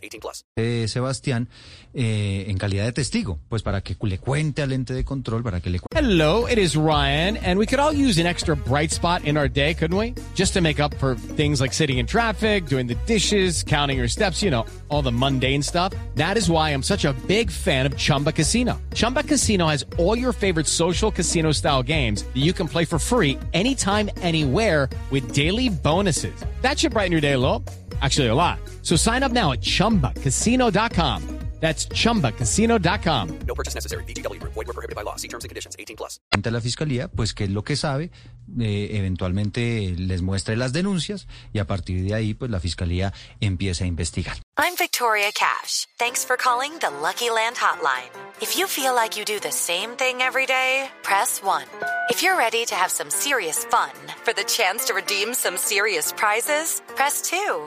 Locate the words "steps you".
14.08-14.50